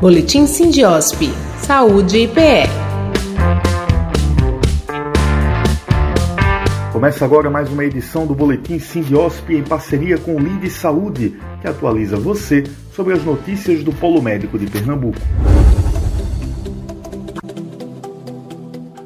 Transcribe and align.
Boletim 0.00 0.46
Sindiosp. 0.46 1.28
Saúde 1.60 2.18
e 2.18 2.28
PE. 2.28 2.68
Começa 6.92 7.24
agora 7.24 7.50
mais 7.50 7.68
uma 7.68 7.84
edição 7.84 8.24
do 8.24 8.32
Boletim 8.32 8.78
Sindiosp 8.78 9.50
em 9.50 9.64
parceria 9.64 10.16
com 10.16 10.36
o 10.36 10.38
Lide 10.38 10.70
Saúde, 10.70 11.36
que 11.60 11.66
atualiza 11.66 12.16
você 12.16 12.62
sobre 12.92 13.14
as 13.14 13.24
notícias 13.24 13.82
do 13.82 13.92
Polo 13.92 14.22
Médico 14.22 14.56
de 14.56 14.66
Pernambuco. 14.66 15.18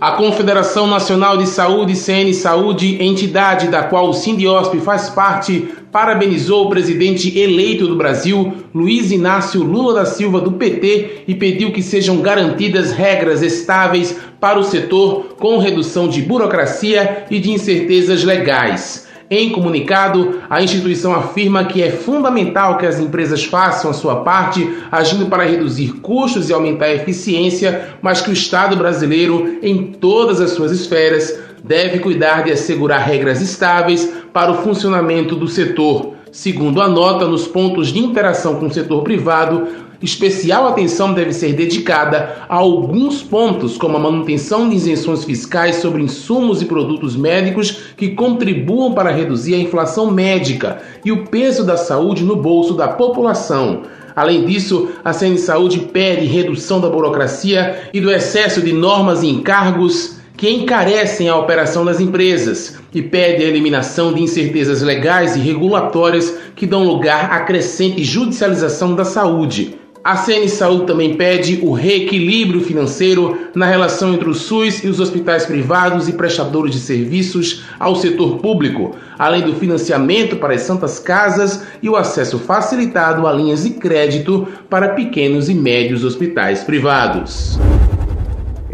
A 0.02 0.16
Confederação 0.16 0.88
Nacional 0.88 1.36
de 1.36 1.46
Saúde, 1.46 1.94
CN 1.94 2.34
Saúde, 2.34 3.00
entidade 3.00 3.68
da 3.68 3.84
qual 3.84 4.08
o 4.08 4.12
Sindiosp 4.12 4.74
faz 4.80 5.08
parte, 5.08 5.68
parabenizou 5.92 6.66
o 6.66 6.68
presidente 6.68 7.38
eleito 7.38 7.86
do 7.86 7.94
Brasil, 7.94 8.52
Luiz 8.74 9.12
Inácio 9.12 9.62
Lula 9.62 9.94
da 9.94 10.04
Silva, 10.04 10.40
do 10.40 10.50
PT, 10.50 11.22
e 11.28 11.36
pediu 11.36 11.70
que 11.70 11.80
sejam 11.80 12.16
garantidas 12.16 12.90
regras 12.90 13.42
estáveis 13.42 14.18
para 14.40 14.58
o 14.58 14.64
setor, 14.64 15.36
com 15.38 15.58
redução 15.58 16.08
de 16.08 16.20
burocracia 16.20 17.26
e 17.30 17.38
de 17.38 17.52
incertezas 17.52 18.24
legais. 18.24 19.06
Em 19.34 19.48
comunicado, 19.48 20.42
a 20.50 20.62
instituição 20.62 21.14
afirma 21.14 21.64
que 21.64 21.82
é 21.82 21.90
fundamental 21.90 22.76
que 22.76 22.84
as 22.84 23.00
empresas 23.00 23.42
façam 23.42 23.90
a 23.90 23.94
sua 23.94 24.16
parte, 24.16 24.76
agindo 24.90 25.24
para 25.24 25.42
reduzir 25.42 25.94
custos 26.02 26.50
e 26.50 26.52
aumentar 26.52 26.84
a 26.84 26.94
eficiência, 26.96 27.96
mas 28.02 28.20
que 28.20 28.28
o 28.28 28.34
Estado 28.34 28.76
brasileiro, 28.76 29.58
em 29.62 29.84
todas 29.84 30.38
as 30.38 30.50
suas 30.50 30.70
esferas, 30.70 31.40
deve 31.64 32.00
cuidar 32.00 32.44
de 32.44 32.52
assegurar 32.52 33.06
regras 33.06 33.40
estáveis 33.40 34.06
para 34.34 34.52
o 34.52 34.62
funcionamento 34.62 35.34
do 35.34 35.48
setor. 35.48 36.12
Segundo 36.32 36.80
a 36.80 36.88
nota, 36.88 37.28
nos 37.28 37.46
pontos 37.46 37.92
de 37.92 37.98
interação 37.98 38.56
com 38.56 38.66
o 38.66 38.72
setor 38.72 39.02
privado, 39.02 39.68
Especial 40.02 40.66
atenção 40.66 41.14
deve 41.14 41.32
ser 41.32 41.52
dedicada 41.52 42.44
a 42.48 42.56
alguns 42.56 43.22
pontos, 43.22 43.78
como 43.78 43.96
a 43.96 44.00
manutenção 44.00 44.68
de 44.68 44.74
isenções 44.74 45.22
fiscais 45.22 45.76
sobre 45.76 46.02
insumos 46.02 46.60
e 46.60 46.64
produtos 46.64 47.14
médicos 47.14 47.70
que 47.96 48.08
contribuam 48.08 48.94
para 48.94 49.12
reduzir 49.12 49.54
a 49.54 49.58
inflação 49.58 50.10
médica 50.10 50.82
e 51.04 51.12
o 51.12 51.24
peso 51.26 51.64
da 51.64 51.76
saúde 51.76 52.24
no 52.24 52.34
bolso 52.34 52.74
da 52.74 52.88
população. 52.88 53.82
Além 54.16 54.44
disso, 54.44 54.88
a 55.04 55.12
CN 55.12 55.38
Saúde 55.38 55.78
pede 55.92 56.26
redução 56.26 56.80
da 56.80 56.90
burocracia 56.90 57.88
e 57.94 58.00
do 58.00 58.10
excesso 58.10 58.60
de 58.60 58.72
normas 58.72 59.22
e 59.22 59.28
encargos 59.28 60.20
que 60.42 60.50
encarecem 60.50 61.28
a 61.28 61.36
operação 61.36 61.84
das 61.84 62.00
empresas 62.00 62.76
e 62.92 63.00
pede 63.00 63.44
a 63.44 63.46
eliminação 63.46 64.12
de 64.12 64.20
incertezas 64.20 64.82
legais 64.82 65.36
e 65.36 65.38
regulatórias 65.38 66.36
que 66.56 66.66
dão 66.66 66.82
lugar 66.82 67.30
à 67.30 67.42
crescente 67.42 68.02
judicialização 68.02 68.96
da 68.96 69.04
saúde. 69.04 69.78
A 70.02 70.16
CN 70.16 70.48
Saúde 70.48 70.86
também 70.86 71.14
pede 71.14 71.60
o 71.62 71.70
reequilíbrio 71.70 72.60
financeiro 72.60 73.38
na 73.54 73.66
relação 73.66 74.14
entre 74.14 74.28
o 74.28 74.34
SUS 74.34 74.82
e 74.82 74.88
os 74.88 74.98
hospitais 74.98 75.46
privados 75.46 76.08
e 76.08 76.14
prestadores 76.14 76.74
de 76.74 76.80
serviços 76.80 77.62
ao 77.78 77.94
setor 77.94 78.38
público, 78.38 78.96
além 79.16 79.42
do 79.42 79.54
financiamento 79.54 80.38
para 80.38 80.54
as 80.54 80.62
santas 80.62 80.98
casas 80.98 81.62
e 81.80 81.88
o 81.88 81.94
acesso 81.94 82.36
facilitado 82.40 83.28
a 83.28 83.32
linhas 83.32 83.62
de 83.62 83.70
crédito 83.70 84.48
para 84.68 84.88
pequenos 84.88 85.48
e 85.48 85.54
médios 85.54 86.02
hospitais 86.02 86.64
privados. 86.64 87.60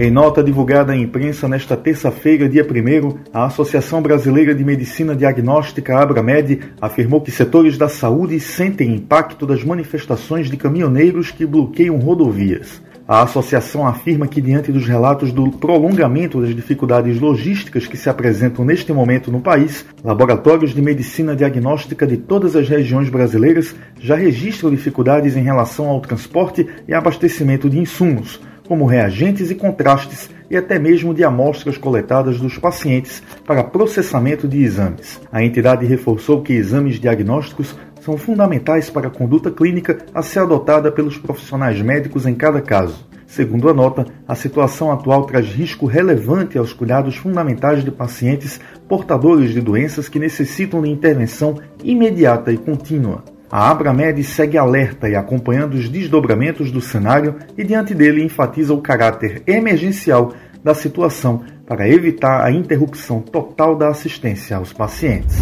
Em 0.00 0.12
nota 0.12 0.44
divulgada 0.44 0.92
à 0.92 0.96
imprensa 0.96 1.48
nesta 1.48 1.76
terça-feira, 1.76 2.48
dia 2.48 2.64
1, 2.64 3.18
a 3.34 3.46
Associação 3.46 4.00
Brasileira 4.00 4.54
de 4.54 4.64
Medicina 4.64 5.16
Diagnóstica, 5.16 5.98
Abramed, 5.98 6.60
afirmou 6.80 7.20
que 7.20 7.32
setores 7.32 7.76
da 7.76 7.88
saúde 7.88 8.38
sentem 8.38 8.94
impacto 8.94 9.44
das 9.44 9.64
manifestações 9.64 10.48
de 10.48 10.56
caminhoneiros 10.56 11.32
que 11.32 11.44
bloqueiam 11.44 11.96
rodovias. 11.96 12.80
A 13.08 13.22
associação 13.22 13.88
afirma 13.88 14.28
que, 14.28 14.40
diante 14.40 14.70
dos 14.70 14.86
relatos 14.86 15.32
do 15.32 15.50
prolongamento 15.50 16.42
das 16.42 16.54
dificuldades 16.54 17.18
logísticas 17.18 17.88
que 17.88 17.96
se 17.96 18.08
apresentam 18.08 18.64
neste 18.64 18.92
momento 18.92 19.32
no 19.32 19.40
país, 19.40 19.84
laboratórios 20.04 20.72
de 20.72 20.80
medicina 20.80 21.34
diagnóstica 21.34 22.06
de 22.06 22.18
todas 22.18 22.54
as 22.54 22.68
regiões 22.68 23.08
brasileiras 23.08 23.74
já 23.98 24.14
registram 24.14 24.70
dificuldades 24.70 25.36
em 25.36 25.42
relação 25.42 25.88
ao 25.88 26.00
transporte 26.00 26.68
e 26.86 26.94
abastecimento 26.94 27.68
de 27.68 27.80
insumos, 27.80 28.40
como 28.68 28.84
reagentes 28.84 29.50
e 29.50 29.54
contrastes 29.54 30.30
e 30.50 30.56
até 30.56 30.78
mesmo 30.78 31.14
de 31.14 31.24
amostras 31.24 31.78
coletadas 31.78 32.38
dos 32.38 32.58
pacientes 32.58 33.22
para 33.46 33.64
processamento 33.64 34.46
de 34.46 34.62
exames. 34.62 35.20
A 35.32 35.42
entidade 35.42 35.86
reforçou 35.86 36.42
que 36.42 36.52
exames 36.52 37.00
diagnósticos 37.00 37.74
são 38.00 38.16
fundamentais 38.16 38.88
para 38.90 39.08
a 39.08 39.10
conduta 39.10 39.50
clínica 39.50 39.98
a 40.14 40.22
ser 40.22 40.40
adotada 40.40 40.92
pelos 40.92 41.18
profissionais 41.18 41.80
médicos 41.80 42.26
em 42.26 42.34
cada 42.34 42.60
caso. 42.60 43.08
Segundo 43.26 43.68
a 43.68 43.74
nota, 43.74 44.06
a 44.26 44.34
situação 44.34 44.90
atual 44.90 45.24
traz 45.24 45.46
risco 45.46 45.84
relevante 45.84 46.56
aos 46.56 46.72
cuidados 46.72 47.16
fundamentais 47.16 47.84
de 47.84 47.90
pacientes 47.90 48.58
portadores 48.88 49.50
de 49.50 49.60
doenças 49.60 50.08
que 50.08 50.18
necessitam 50.18 50.80
de 50.80 50.88
intervenção 50.88 51.58
imediata 51.84 52.50
e 52.50 52.56
contínua. 52.56 53.22
A 53.50 53.70
Abramed 53.70 54.22
segue 54.24 54.58
alerta 54.58 55.08
e 55.08 55.16
acompanhando 55.16 55.72
os 55.72 55.88
desdobramentos 55.88 56.70
do 56.70 56.82
cenário 56.82 57.36
e 57.56 57.64
diante 57.64 57.94
dele 57.94 58.22
enfatiza 58.22 58.74
o 58.74 58.82
caráter 58.82 59.42
emergencial 59.46 60.34
da 60.62 60.74
situação 60.74 61.42
para 61.66 61.88
evitar 61.88 62.44
a 62.44 62.52
interrupção 62.52 63.22
total 63.22 63.74
da 63.74 63.88
assistência 63.88 64.58
aos 64.58 64.74
pacientes. 64.74 65.38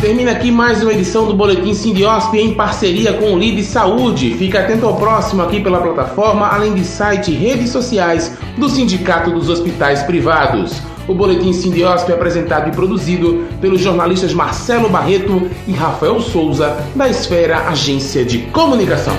Termina 0.00 0.32
aqui 0.32 0.50
mais 0.50 0.82
uma 0.82 0.92
edição 0.92 1.26
do 1.26 1.34
Boletim 1.34 1.72
Sindiosp 1.72 2.34
em 2.34 2.54
parceria 2.54 3.12
com 3.12 3.34
o 3.34 3.38
Lide 3.38 3.62
Saúde. 3.62 4.34
Fica 4.34 4.60
atento 4.60 4.86
ao 4.86 4.96
próximo 4.96 5.42
aqui 5.42 5.60
pela 5.60 5.80
plataforma, 5.80 6.48
além 6.48 6.74
de 6.74 6.84
site 6.84 7.30
e 7.30 7.34
redes 7.34 7.70
sociais 7.70 8.36
do 8.56 8.68
Sindicato 8.68 9.30
dos 9.30 9.48
Hospitais 9.48 10.02
Privados. 10.02 10.82
O 11.08 11.14
Boletim 11.14 11.54
Sindiosp 11.54 12.10
é 12.10 12.14
apresentado 12.14 12.68
e 12.68 12.72
produzido 12.72 13.46
pelos 13.62 13.80
jornalistas 13.80 14.34
Marcelo 14.34 14.90
Barreto 14.90 15.48
e 15.66 15.72
Rafael 15.72 16.20
Souza, 16.20 16.76
da 16.94 17.08
Esfera 17.08 17.66
Agência 17.66 18.26
de 18.26 18.40
Comunicação. 18.48 19.14